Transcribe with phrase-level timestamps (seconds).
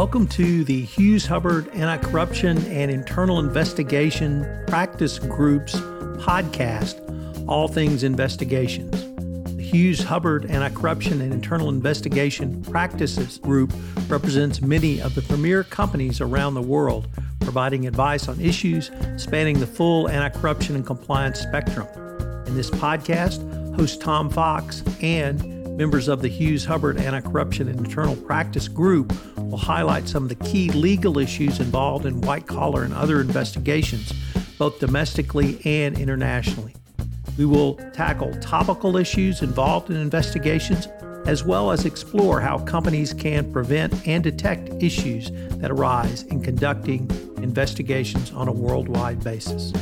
[0.00, 5.74] Welcome to the Hughes Hubbard Anti Corruption and Internal Investigation Practice Group's
[6.24, 6.96] podcast,
[7.46, 8.92] All Things Investigations.
[9.56, 13.74] The Hughes Hubbard Anti Corruption and Internal Investigation Practices Group
[14.08, 17.06] represents many of the premier companies around the world,
[17.40, 21.86] providing advice on issues spanning the full anti corruption and compliance spectrum.
[22.46, 27.78] In this podcast, host Tom Fox and Members of the Hughes Hubbard Anti Corruption and
[27.78, 29.14] Internal Practice Group
[29.50, 34.12] will highlight some of the key legal issues involved in white collar and other investigations,
[34.58, 36.74] both domestically and internationally.
[37.36, 40.86] We will tackle topical issues involved in investigations,
[41.26, 47.10] as well as explore how companies can prevent and detect issues that arise in conducting
[47.38, 49.72] investigations on a worldwide basis.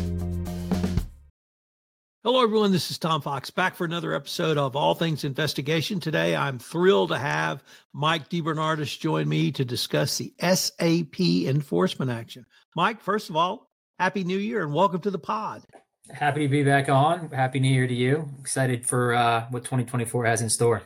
[2.28, 2.72] Hello, everyone.
[2.72, 5.98] This is Tom Fox back for another episode of All Things Investigation.
[5.98, 7.64] Today, I'm thrilled to have
[7.94, 12.44] Mike DeBernardis join me to discuss the SAP enforcement action.
[12.76, 15.62] Mike, first of all, Happy New Year and welcome to the pod.
[16.10, 17.30] Happy to be back on.
[17.30, 18.28] Happy New Year to you.
[18.40, 20.82] Excited for uh, what 2024 has in store.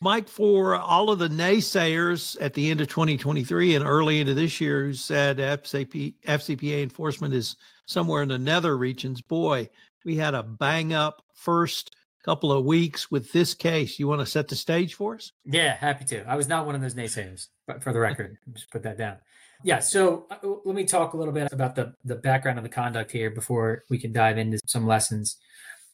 [0.00, 4.60] Mike, for all of the naysayers at the end of 2023 and early into this
[4.60, 9.68] year who said FCP, FCPA enforcement is somewhere in the nether regions, boy,
[10.04, 13.98] we had a bang up first couple of weeks with this case.
[13.98, 15.32] You want to set the stage for us?
[15.44, 16.28] Yeah, happy to.
[16.28, 19.16] I was not one of those naysayers, but for the record, just put that down.
[19.64, 22.70] Yeah, so uh, let me talk a little bit about the the background of the
[22.70, 25.36] conduct here before we can dive into some lessons.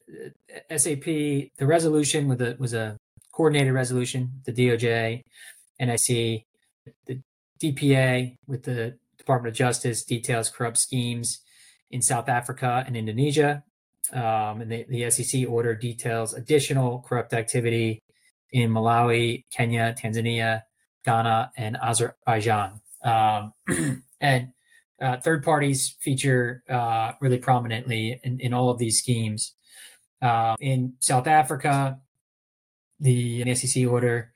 [0.08, 2.98] Uh, SAP, the resolution with a was a
[3.32, 5.22] coordinated resolution, the DOJ,
[5.80, 6.44] NIC,
[7.06, 7.20] the
[7.62, 11.40] DPA with the Department of Justice details corrupt schemes
[11.90, 13.64] in South Africa and Indonesia
[14.12, 18.02] um, and the, the SEC order details additional corrupt activity
[18.50, 20.62] in Malawi, Kenya, Tanzania,
[21.04, 22.80] Ghana, and Azerbaijan.
[23.02, 23.52] Um,
[24.20, 24.48] and
[25.00, 29.54] uh, third parties feature uh, really prominently in, in all of these schemes.
[30.22, 31.98] Uh, in South Africa,
[33.00, 34.32] the SEC order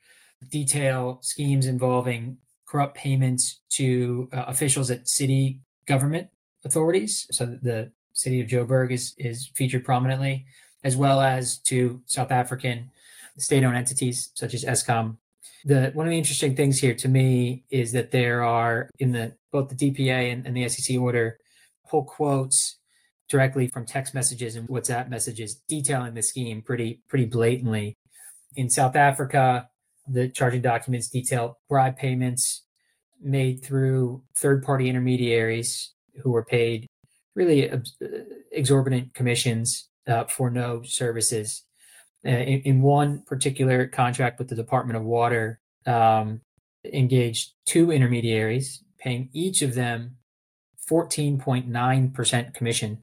[0.51, 2.37] detail schemes involving
[2.67, 6.27] corrupt payments to uh, officials at city government
[6.63, 7.25] authorities.
[7.31, 10.45] So the city of Joburg is is featured prominently,
[10.83, 12.91] as well as to South African
[13.37, 15.17] state-owned entities such as Eskom.
[15.65, 19.35] The one of the interesting things here to me is that there are in the
[19.51, 21.37] both the DPA and, and the SEC order
[21.89, 22.77] pull quotes
[23.29, 27.95] directly from text messages and WhatsApp messages detailing the scheme pretty pretty blatantly.
[28.55, 29.69] In South Africa,
[30.07, 32.63] the charging documents detail bribe payments
[33.21, 35.93] made through third-party intermediaries
[36.23, 36.87] who were paid
[37.39, 37.71] really
[38.51, 41.63] exorbitant commissions uh, for no services.
[42.25, 46.41] Uh, in, in, one particular contract with the Department of Water, um,
[46.83, 50.17] engaged two intermediaries, paying each of them
[50.89, 53.01] 14.9% commission,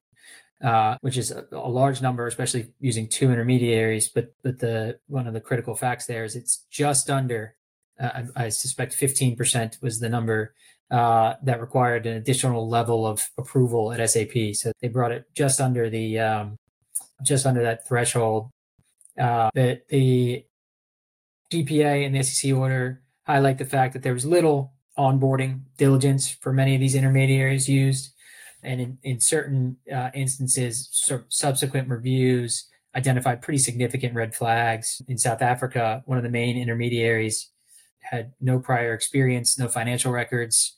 [0.62, 4.08] uh, which is a, a, large number, especially using two intermediaries.
[4.08, 7.55] But but the one of the critical facts there is it's just under.
[7.98, 10.54] Uh, I, I, suspect 15% was the number
[10.90, 14.54] uh, that required an additional level of approval at SAP.
[14.54, 16.56] So they brought it just under the um,
[17.22, 18.50] just under that threshold.
[19.18, 20.44] Uh, but the
[21.50, 26.52] DPA and the SEC order highlight the fact that there was little onboarding diligence for
[26.52, 28.12] many of these intermediaries used,
[28.62, 30.88] and in, in certain uh, instances,
[31.28, 35.02] subsequent reviews identified pretty significant red flags.
[35.08, 37.50] In South Africa, one of the main intermediaries
[38.10, 40.76] had no prior experience, no financial records,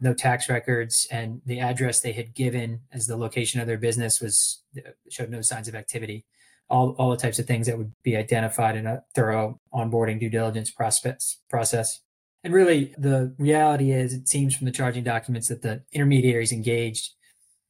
[0.00, 4.20] no tax records, and the address they had given as the location of their business
[4.20, 4.62] was
[5.10, 6.24] showed no signs of activity.
[6.68, 10.30] All, all the types of things that would be identified in a thorough onboarding due
[10.30, 11.38] diligence process.
[11.48, 12.00] process.
[12.44, 17.14] And really, the reality is, it seems from the charging documents that the intermediaries engaged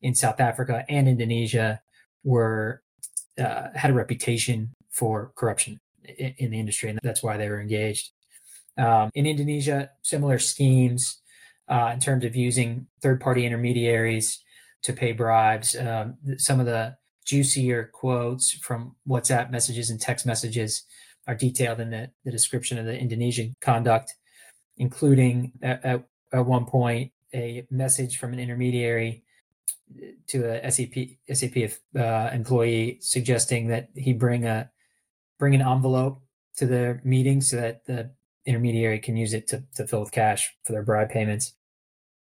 [0.03, 1.81] in South Africa and Indonesia
[2.23, 2.83] were
[3.39, 7.61] uh, had a reputation for corruption in, in, the industry, and that's why they were
[7.61, 8.11] engaged.
[8.79, 11.21] Um, in Indonesia, similar schemes
[11.69, 14.43] uh, in terms of using third party intermediaries
[14.83, 15.77] to pay bribes.
[15.77, 20.85] Um, some of the juicier quotes from WhatsApp messages and text messages
[21.27, 24.15] are detailed in the, the description of the Indonesian conduct,
[24.79, 29.23] including at, at, at one point a message from an intermediary
[30.29, 34.71] to a SAP SAP uh, employee suggesting that he bring a
[35.39, 36.23] bring an envelope
[36.57, 38.11] to the meeting so that the
[38.47, 41.55] intermediary can use it to, to fill with cash for their bribe payments.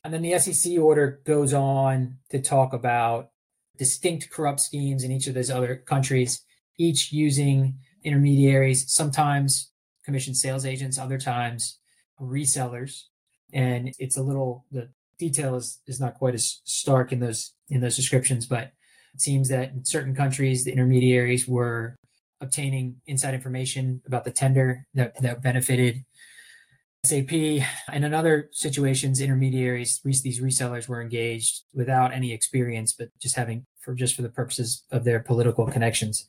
[0.03, 3.29] And then the SEC order goes on to talk about
[3.77, 6.43] distinct corrupt schemes in each of those other countries,
[6.77, 9.71] each using intermediaries, sometimes
[10.03, 11.79] commission sales agents, other times
[12.21, 13.05] resellers
[13.53, 17.81] and it's a little the detail is is not quite as stark in those in
[17.81, 18.73] those descriptions, but
[19.13, 21.95] it seems that in certain countries the intermediaries were
[22.41, 26.03] obtaining inside information about the tender that, that benefited
[27.05, 27.31] SAP.
[27.91, 33.65] And in other situations, intermediaries, these resellers were engaged without any experience, but just having
[33.79, 36.27] for just for the purposes of their political connections.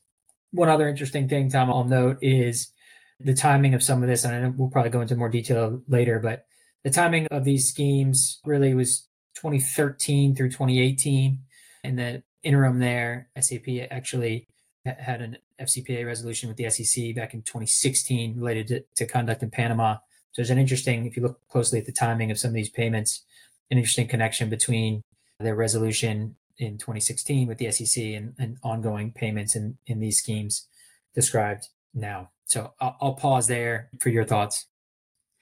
[0.53, 2.73] One other interesting thing, Tom, I'll note is
[3.19, 4.25] the timing of some of this.
[4.25, 6.45] And we'll probably go into more detail later, but
[6.85, 11.41] the timing of these schemes really was 2013 through 2018.
[11.85, 14.47] In the interim there, SAP actually
[14.85, 19.51] had an FCPA resolution with the SEC back in 2016 related to, to conduct in
[19.51, 19.95] Panama.
[20.33, 22.71] So there's an interesting, if you look closely at the timing of some of these
[22.71, 23.25] payments,
[23.71, 25.03] an interesting connection between
[25.41, 30.69] their resolution in 2016 with the SEC and, and ongoing payments in, in these schemes
[31.15, 32.31] described now.
[32.45, 34.67] So I'll, I'll pause there for your thoughts.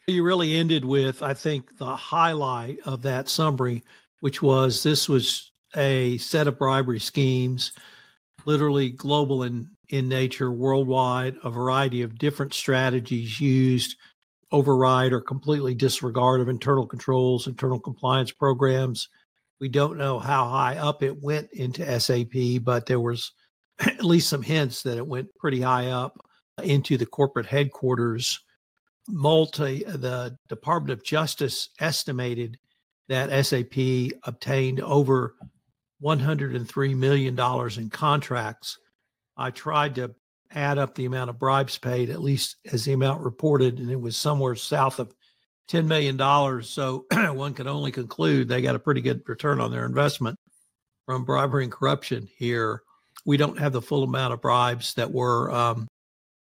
[0.06, 3.82] You really ended with, I think, the highlight of that summary,
[4.20, 7.72] which was this was a set of bribery schemes,
[8.44, 13.96] literally global in, in nature, worldwide, a variety of different strategies used
[14.52, 19.08] override or completely disregard of internal controls, internal compliance programs.
[19.60, 23.32] We don't know how high up it went into SAP, but there was
[23.78, 26.18] at least some hints that it went pretty high up
[26.62, 28.40] into the corporate headquarters.
[29.08, 32.58] Multi, the Department of Justice estimated
[33.08, 35.34] that SAP obtained over
[36.02, 37.38] $103 million
[37.78, 38.78] in contracts.
[39.36, 40.14] I tried to
[40.52, 44.00] add up the amount of bribes paid, at least as the amount reported, and it
[44.00, 45.14] was somewhere south of
[45.68, 46.62] $10 million.
[46.62, 50.38] So one can only conclude they got a pretty good return on their investment
[51.06, 52.82] from bribery and corruption here.
[53.24, 55.88] We don't have the full amount of bribes that were um,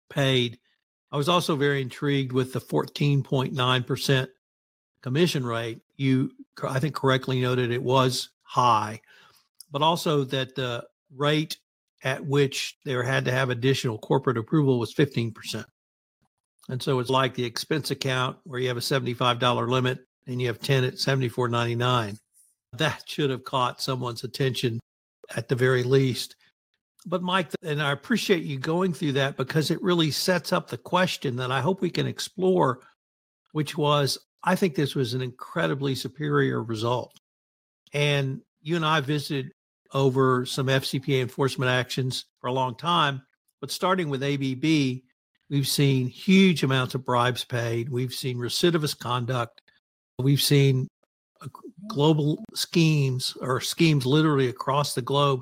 [0.09, 0.57] paid.
[1.11, 4.27] I was also very intrigued with the 14.9%
[5.03, 5.81] commission rate.
[5.97, 6.31] You,
[6.63, 9.01] I think, correctly noted it was high,
[9.71, 10.85] but also that the
[11.15, 11.57] rate
[12.03, 15.63] at which there had to have additional corporate approval was 15%.
[16.69, 20.47] And so it's like the expense account where you have a $75 limit and you
[20.47, 22.17] have 10 at 74.99.
[22.73, 24.79] That should have caught someone's attention
[25.35, 26.35] at the very least.
[27.05, 30.77] But Mike, and I appreciate you going through that because it really sets up the
[30.77, 32.79] question that I hope we can explore,
[33.51, 37.15] which was I think this was an incredibly superior result.
[37.93, 39.51] And you and I visited
[39.93, 43.21] over some FCPA enforcement actions for a long time.
[43.59, 45.01] But starting with ABB,
[45.49, 47.89] we've seen huge amounts of bribes paid.
[47.89, 49.61] We've seen recidivist conduct.
[50.17, 50.87] We've seen
[51.87, 55.41] global schemes or schemes literally across the globe.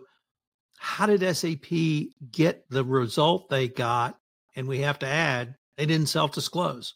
[0.77, 1.69] How did SAP
[2.31, 4.17] get the result they got?
[4.55, 6.95] And we have to add, they didn't self disclose.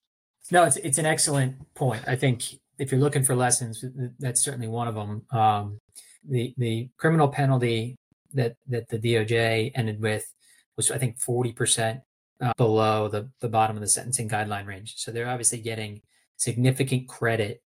[0.51, 2.03] No, it's, it's an excellent point.
[2.07, 2.43] I think
[2.77, 3.83] if you're looking for lessons,
[4.19, 5.25] that's certainly one of them.
[5.31, 5.79] Um,
[6.27, 7.97] the the criminal penalty
[8.33, 10.33] that that the DOJ ended with
[10.75, 12.01] was I think 40%
[12.41, 14.95] uh, below the the bottom of the sentencing guideline range.
[14.97, 16.01] So they're obviously getting
[16.37, 17.61] significant credit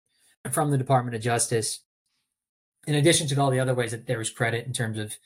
[0.50, 1.80] from the Department of Justice
[2.86, 5.16] in addition to all the other ways that there was credit in terms of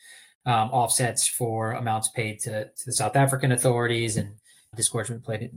[0.46, 4.34] um, offsets for amounts paid to, to the South African authorities and
[4.74, 5.50] disgorgement paid,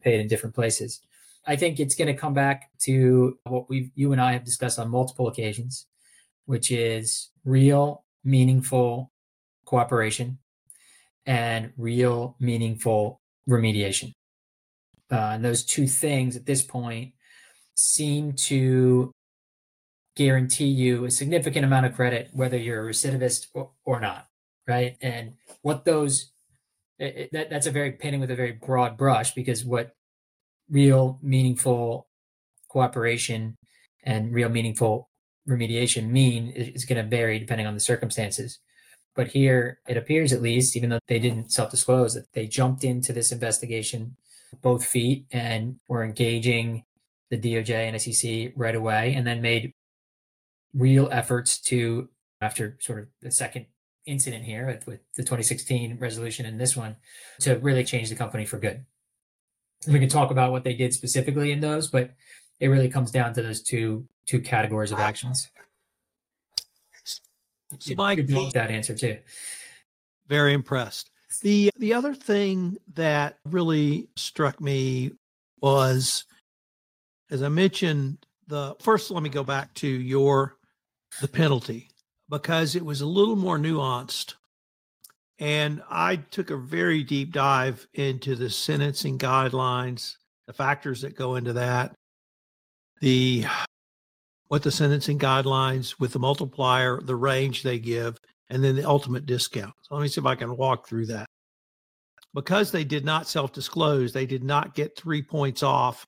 [0.00, 1.00] paid in different places.
[1.46, 4.78] I think it's going to come back to what we you and I have discussed
[4.78, 5.86] on multiple occasions,
[6.46, 9.10] which is real, meaningful
[9.64, 10.38] cooperation
[11.26, 14.12] and real, meaningful remediation.
[15.10, 17.12] Uh, and those two things at this point
[17.74, 19.12] seem to
[20.16, 24.26] guarantee you a significant amount of credit, whether you're a recidivist or, or not,
[24.66, 24.96] right?
[25.00, 26.30] And what those
[26.98, 29.94] it, that, that's a very painting with a very broad brush because what
[30.70, 32.06] real meaningful
[32.68, 33.56] cooperation
[34.04, 35.08] and real meaningful
[35.48, 38.58] remediation mean is going to vary depending on the circumstances.
[39.14, 42.84] But here it appears, at least, even though they didn't self disclose, that they jumped
[42.84, 44.16] into this investigation
[44.62, 46.84] both feet and were engaging
[47.30, 49.72] the DOJ and SEC right away, and then made
[50.74, 52.08] real efforts to,
[52.40, 53.66] after sort of the second
[54.06, 56.96] incident here with, with the 2016 resolution and this one,
[57.40, 58.84] to really change the company for good.
[59.86, 62.10] We can talk about what they did specifically in those, but
[62.60, 65.50] it really comes down to those two two categories of actions.
[67.78, 69.18] So Mike, that answer too.
[70.28, 71.10] Very impressed.
[71.42, 75.12] The the other thing that really struck me
[75.60, 76.24] was,
[77.30, 79.10] as I mentioned, the first.
[79.10, 80.56] Let me go back to your
[81.20, 81.88] the penalty
[82.28, 84.34] because it was a little more nuanced,
[85.40, 90.16] and I took a very deep dive into the sentencing guidelines,
[90.46, 91.94] the factors that go into that,
[93.00, 93.44] the
[94.54, 98.16] what the sentencing guidelines with the multiplier, the range they give,
[98.50, 99.74] and then the ultimate discount.
[99.82, 101.26] So let me see if I can walk through that.
[102.34, 106.06] Because they did not self disclose, they did not get three points off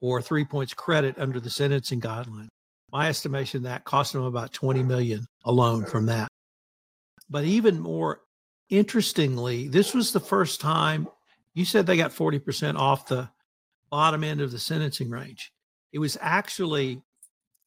[0.00, 2.48] or three points credit under the sentencing guideline.
[2.90, 6.26] My estimation that cost them about 20 million alone from that.
[7.30, 8.22] But even more
[8.68, 11.06] interestingly, this was the first time
[11.54, 13.30] you said they got 40% off the
[13.92, 15.52] bottom end of the sentencing range.
[15.92, 17.00] It was actually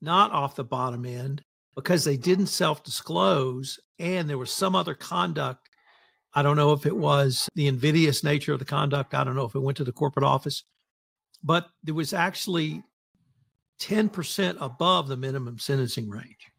[0.02, 1.44] not off the bottom end
[1.76, 5.70] because they didn't self disclose and there was some other conduct.
[6.34, 9.14] I don't know if it was the invidious nature of the conduct.
[9.14, 10.64] I don't know if it went to the corporate office,
[11.44, 12.84] but there was actually
[13.82, 16.52] 10% above the minimum sentencing range.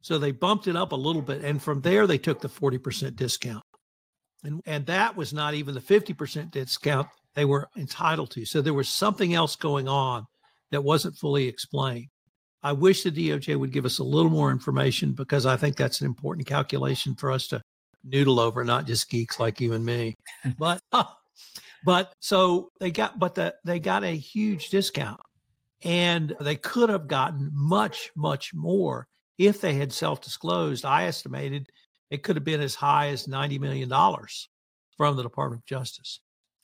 [0.00, 1.42] So they bumped it up a little bit.
[1.42, 3.64] And from there, they took the 40% discount.
[4.42, 8.44] And, and that was not even the 50% discount they were entitled to.
[8.44, 10.26] So there was something else going on
[10.70, 12.08] that wasn't fully explained.
[12.64, 16.00] I wish the DOJ would give us a little more information because I think that's
[16.00, 17.60] an important calculation for us to
[18.02, 20.14] noodle over, not just geeks like you and me.
[20.58, 20.80] but
[21.84, 25.20] but so they got but the, they got a huge discount
[25.82, 29.06] and they could have gotten much much more
[29.36, 30.86] if they had self-disclosed.
[30.86, 31.68] I estimated
[32.10, 34.48] it could have been as high as 90 million dollars
[34.96, 36.20] from the Department of Justice.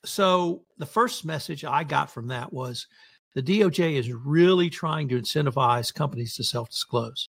[0.07, 2.87] So the first message I got from that was
[3.35, 7.29] the DOJ is really trying to incentivize companies to self disclose.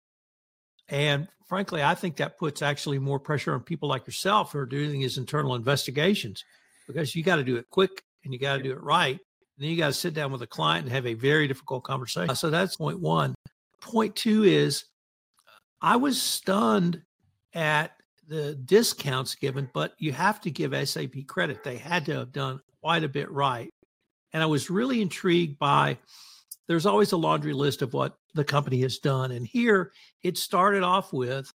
[0.89, 4.65] And frankly, I think that puts actually more pressure on people like yourself who are
[4.65, 6.43] doing these internal investigations
[6.87, 9.15] because you got to do it quick and you got to do it right.
[9.15, 11.83] And then you got to sit down with a client and have a very difficult
[11.83, 12.35] conversation.
[12.35, 13.35] So that's point one.
[13.79, 14.85] Point two is
[15.81, 17.01] I was stunned
[17.53, 17.91] at
[18.27, 21.63] the discounts given, but you have to give SAP credit.
[21.63, 23.69] They had to have done quite a bit right.
[24.33, 25.97] And I was really intrigued by
[26.67, 29.31] there's always a laundry list of what the company has done.
[29.31, 29.91] And here
[30.23, 31.51] it started off with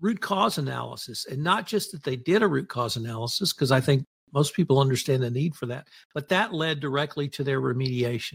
[0.00, 1.26] root cause analysis.
[1.26, 4.80] And not just that they did a root cause analysis, because I think most people
[4.80, 8.34] understand the need for that, but that led directly to their remediation.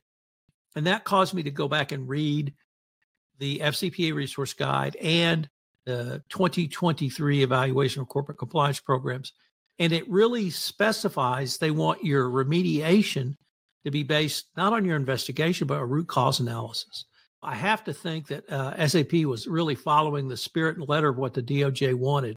[0.75, 2.53] And that caused me to go back and read
[3.39, 5.49] the FCPA resource guide and
[5.85, 9.33] the 2023 evaluation of corporate compliance programs.
[9.79, 13.35] And it really specifies they want your remediation
[13.87, 17.05] to be based not on your investigation, but a root cause analysis.
[17.41, 21.17] I have to think that uh, SAP was really following the spirit and letter of
[21.17, 22.35] what the DOJ wanted.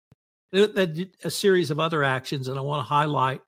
[0.52, 3.40] They, did a series of other actions, and I want to highlight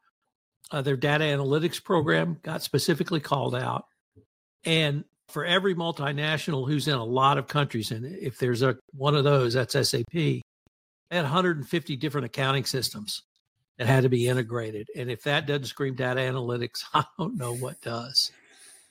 [0.70, 3.84] uh, their data analytics program got specifically called out.
[4.64, 9.14] And for every multinational who's in a lot of countries, and if there's a one
[9.14, 10.42] of those, that's SAP, they
[11.10, 13.22] had 150 different accounting systems
[13.78, 14.88] that had to be integrated.
[14.96, 18.32] And if that doesn't scream data analytics, I don't know what does.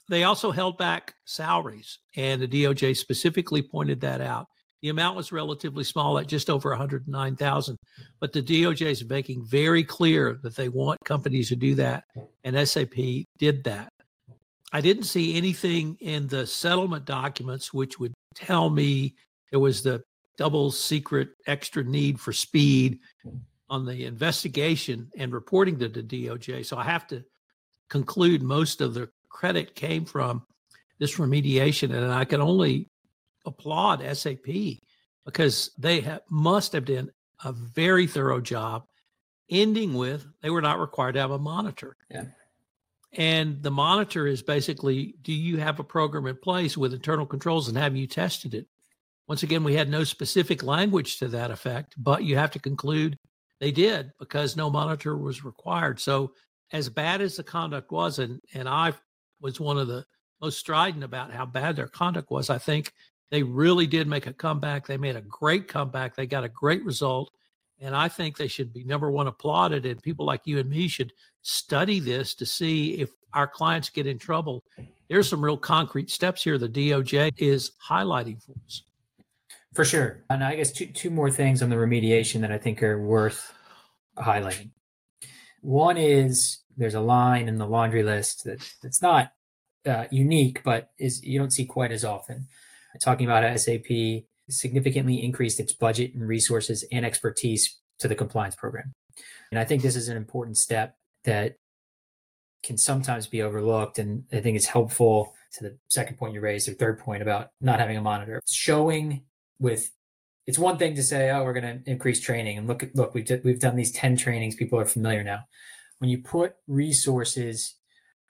[0.08, 4.48] They also held back salaries, and the DOJ specifically pointed that out.
[4.82, 7.76] The amount was relatively small at just over 109,000,
[8.18, 12.04] but the DOJ is making very clear that they want companies to do that,
[12.42, 12.94] and SAP
[13.38, 13.88] did that.
[14.72, 19.14] I didn't see anything in the settlement documents which would tell me
[19.50, 20.02] there was the
[20.36, 22.98] double secret extra need for speed
[23.72, 26.66] on the investigation and reporting to the DOJ.
[26.66, 27.24] So I have to
[27.88, 30.42] conclude most of the credit came from
[30.98, 32.90] this remediation, and I can only
[33.46, 34.46] applaud SAP
[35.24, 37.10] because they have, must have done
[37.42, 38.84] a very thorough job.
[39.48, 41.96] Ending with they were not required to have a monitor.
[42.10, 42.24] Yeah.
[43.14, 47.68] And the monitor is basically do you have a program in place with internal controls
[47.68, 48.66] and have you tested it?
[49.28, 53.18] Once again, we had no specific language to that effect, but you have to conclude
[53.62, 56.00] they did because no monitor was required.
[56.00, 56.32] So
[56.72, 58.92] as bad as the conduct was, and and I
[59.40, 60.04] was one of the
[60.40, 62.50] most strident about how bad their conduct was.
[62.50, 62.92] I think
[63.30, 64.84] they really did make a comeback.
[64.84, 66.16] They made a great comeback.
[66.16, 67.30] They got a great result.
[67.78, 69.86] And I think they should be number one applauded.
[69.86, 74.08] And people like you and me should study this to see if our clients get
[74.08, 74.64] in trouble.
[75.08, 78.82] There's some real concrete steps here the DOJ is highlighting for us.
[79.74, 80.22] For sure.
[80.28, 83.52] And I guess two, two more things on the remediation that I think are worth
[84.18, 84.70] highlighting.
[85.62, 89.32] One is there's a line in the laundry list that that's not
[89.86, 92.48] uh, unique, but is you don't see quite as often.
[93.00, 98.92] Talking about SAP significantly increased its budget and resources and expertise to the compliance program.
[99.50, 101.56] And I think this is an important step that
[102.62, 103.98] can sometimes be overlooked.
[103.98, 107.50] And I think it's helpful to the second point you raised, or third point about
[107.60, 108.40] not having a monitor.
[108.48, 109.22] Showing
[109.62, 109.90] with
[110.46, 113.30] it's one thing to say, oh, we're going to increase training and look look, we've
[113.44, 114.56] we've done these ten trainings.
[114.56, 115.44] People are familiar now.
[115.98, 117.76] When you put resources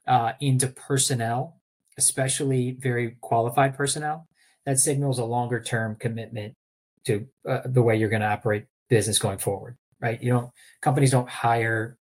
[0.07, 1.61] uh, into personnel,
[1.97, 4.29] especially very qualified personnel,
[4.67, 6.55] that signals a longer term commitment
[7.07, 10.23] to uh, the way you're going to operate business going forward, right?
[10.23, 10.51] You don't
[10.83, 11.97] companies don't hire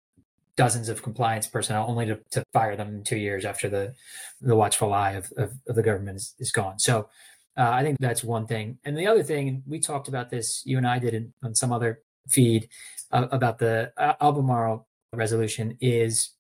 [0.56, 3.92] dozens of compliance personnel only to, to fire them two years after the
[4.40, 6.78] the watchful eye of, of, of the government is, is gone.
[6.78, 7.09] So
[7.57, 8.79] uh, I think that's one thing.
[8.85, 11.73] And the other thing, we talked about this, you and I did in, on some
[11.73, 12.69] other feed
[13.13, 16.31] uh, about the uh, Albemarle resolution, is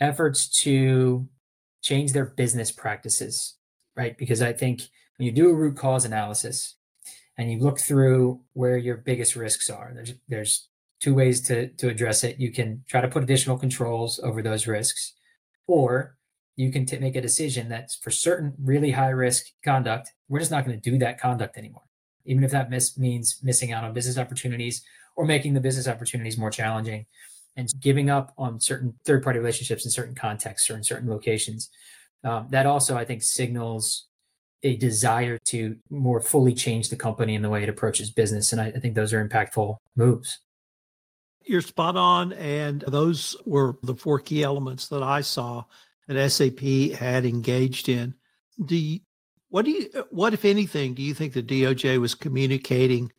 [0.00, 1.28] efforts to
[1.82, 3.56] change their business practices,
[3.96, 4.16] right?
[4.18, 4.82] Because I think
[5.16, 6.76] when you do a root cause analysis
[7.38, 10.68] and you look through where your biggest risks are, there's there's
[11.00, 12.38] two ways to to address it.
[12.38, 15.14] You can try to put additional controls over those risks,
[15.66, 16.16] or
[16.60, 20.50] you can t- make a decision that for certain really high risk conduct, we're just
[20.50, 21.84] not going to do that conduct anymore,
[22.26, 24.82] even if that miss means missing out on business opportunities
[25.16, 27.06] or making the business opportunities more challenging
[27.56, 31.70] and giving up on certain third party relationships in certain contexts or in certain locations.
[32.24, 34.06] Um, that also, I think, signals
[34.62, 38.52] a desire to more fully change the company and the way it approaches business.
[38.52, 40.38] And I, I think those are impactful moves.
[41.46, 42.34] You're spot on.
[42.34, 45.64] And those were the four key elements that I saw
[46.10, 48.14] that SAP had engaged in.
[48.64, 49.00] Do you,
[49.48, 53.12] what do you, what if anything, do you think the DOJ was communicating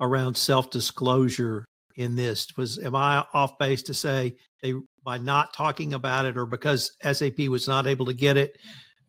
[0.00, 1.64] around self disclosure
[1.96, 2.48] in this?
[2.56, 6.92] Was am I off base to say they by not talking about it or because
[7.02, 8.58] SAP was not able to get it,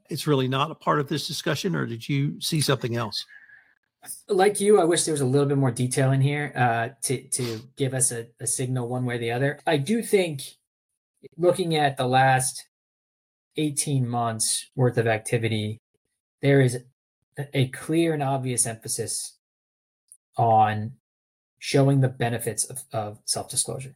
[0.10, 3.26] it's really not a part of this discussion, or did you see something else?
[4.28, 7.24] Like you, I wish there was a little bit more detail in here uh, to
[7.30, 9.60] to give us a, a signal one way or the other.
[9.66, 10.42] I do think,
[11.38, 12.64] looking at the last
[13.58, 15.80] eighteen months worth of activity,
[16.42, 16.84] there is
[17.54, 19.38] a clear and obvious emphasis
[20.38, 20.94] on
[21.60, 23.96] showing the benefits of, of self-disclosure.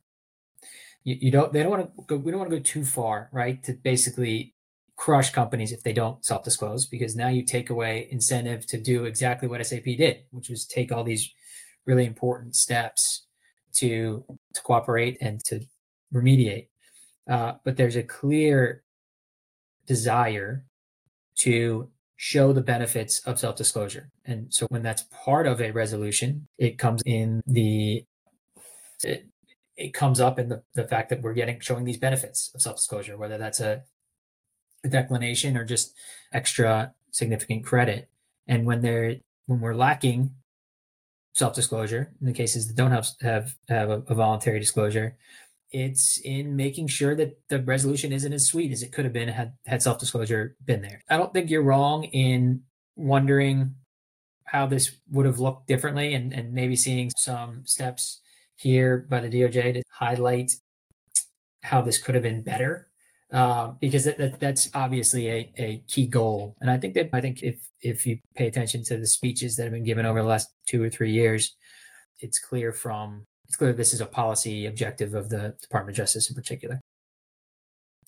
[1.04, 3.30] You, you don't they don't want to go we don't want to go too far,
[3.32, 3.62] right?
[3.64, 4.56] To basically
[4.96, 9.48] crush companies if they don't self-disclose because now you take away incentive to do exactly
[9.48, 11.32] what SAP did, which was take all these
[11.86, 13.28] really important steps
[13.74, 15.60] to to cooperate and to
[16.14, 16.68] remediate.
[17.30, 18.84] Uh, but there's a clear
[19.88, 20.66] desire
[21.40, 24.10] to show the benefits of self disclosure.
[24.26, 28.04] And so when that's part of a resolution, it comes in the
[29.04, 29.28] it,
[29.78, 32.78] it comes up in the, the fact that we're getting showing these benefits of self
[32.78, 33.84] disclosure, whether that's a,
[34.84, 35.94] a declination or just
[36.34, 38.10] extra significant credit.
[38.48, 40.32] And when they're when we're lacking
[41.34, 45.16] self disclosure in the cases that don't have have, have a, a voluntary disclosure,
[45.72, 49.28] it's in making sure that the resolution isn't as sweet as it could have been
[49.28, 51.02] had had self disclosure been there.
[51.10, 52.62] I don't think you're wrong in
[52.96, 53.76] wondering
[54.46, 58.22] how this would have looked differently and, and maybe seeing some steps
[58.56, 60.54] here by the DOJ to highlight
[61.64, 62.88] how this could have been better.
[63.32, 66.56] Uh, because that, that, that's obviously a, a key goal.
[66.62, 69.64] And I think that I think if if you pay attention to the speeches that
[69.64, 71.56] have been given over the last two or three years,
[72.22, 76.30] it's clear from it's clear this is a policy objective of the Department of Justice
[76.30, 76.82] in particular.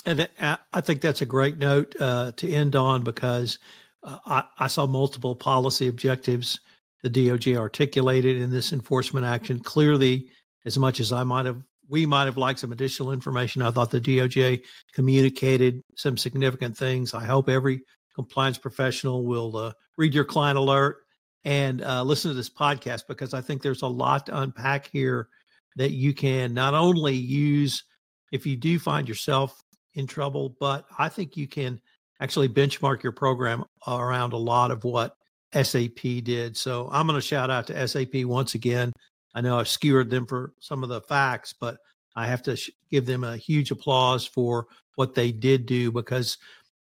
[0.05, 3.59] And I think that's a great note uh, to end on because
[4.03, 6.59] uh, I, I, saw multiple policy objectives
[7.03, 9.59] the DOJ articulated in this enforcement action.
[9.59, 10.29] Clearly,
[10.65, 13.61] as much as I might have, we might have liked some additional information.
[13.61, 14.61] I thought the DOJ
[14.93, 17.13] communicated some significant things.
[17.13, 17.81] I hope every
[18.15, 20.97] compliance professional will uh, read your client alert
[21.45, 25.29] and uh, listen to this podcast because I think there's a lot to unpack here
[25.75, 27.83] that you can not only use
[28.31, 29.61] if you do find yourself
[29.93, 31.79] in trouble, but I think you can
[32.19, 35.15] actually benchmark your program around a lot of what
[35.53, 36.55] SAP did.
[36.57, 38.91] So I'm going to shout out to SAP once again.
[39.33, 41.77] I know I've skewered them for some of the facts, but
[42.15, 46.37] I have to sh- give them a huge applause for what they did do because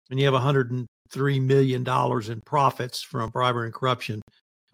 [0.07, 4.21] when you have 103 million dollars in profits from bribery and corruption,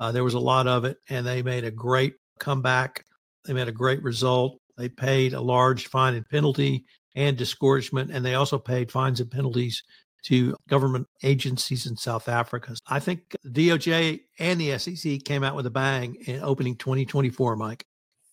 [0.02, 3.06] uh, there was a lot of it, and they made a great comeback.
[3.46, 4.60] They made a great result.
[4.76, 6.86] They paid a large fine and penalty
[7.16, 9.84] and disgorgement, and they also paid fines and penalties
[10.24, 12.76] to government agencies in South Africa.
[12.88, 17.56] I think the DOJ and the SEC came out with a bang in opening 2024,
[17.56, 17.86] Mike.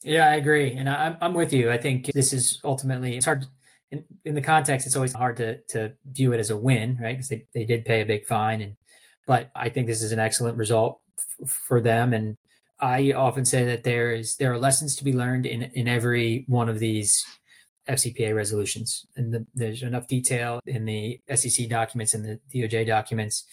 [0.03, 0.73] Yeah, I agree.
[0.73, 1.71] And I'm, I'm with you.
[1.71, 3.45] I think this is ultimately, it's hard
[3.91, 7.13] in, in the context, it's always hard to, to view it as a win, right?
[7.13, 8.63] Because they, they did pay a big fine.
[8.63, 8.77] And,
[9.27, 11.01] but I think this is an excellent result
[11.47, 12.13] for them.
[12.13, 12.37] And
[12.81, 16.45] I often say that there is there are lessons to be learned in in every
[16.49, 17.25] one of these
[17.89, 23.45] FCPA resolutions, and the, there's enough detail in the SEC documents and the DOJ documents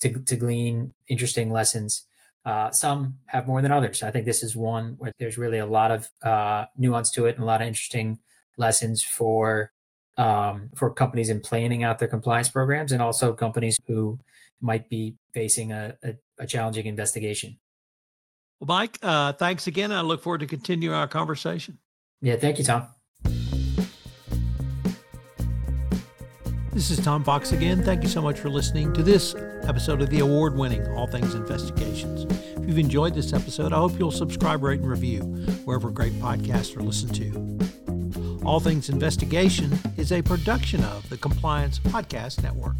[0.00, 2.06] to to glean interesting lessons.
[2.44, 4.02] Uh, some have more than others.
[4.04, 7.34] I think this is one where there's really a lot of uh, nuance to it
[7.34, 8.20] and a lot of interesting
[8.56, 9.72] lessons for
[10.16, 14.18] um, for companies in planning out their compliance programs and also companies who
[14.60, 17.58] might be facing a, a, a challenging investigation.
[18.60, 19.92] Well, Mike, uh, thanks again.
[19.92, 21.78] I look forward to continuing our conversation.
[22.22, 22.88] Yeah, thank you, Tom.
[26.72, 27.82] This is Tom Fox again.
[27.82, 31.34] Thank you so much for listening to this episode of the award winning All Things
[31.34, 32.26] Investigations.
[32.58, 35.20] If you've enjoyed this episode, I hope you'll subscribe, rate, and review
[35.64, 38.44] wherever great podcasts are listened to.
[38.44, 42.76] All Things Investigation is a production of the Compliance Podcast Network.